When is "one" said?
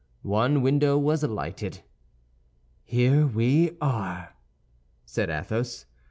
0.23-0.63